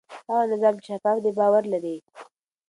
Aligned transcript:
هغه 0.27 0.39
نظام 0.53 0.75
چې 0.83 0.85
شفاف 0.89 1.17
دی 1.23 1.31
باور 1.39 1.63
لري. 1.73 1.97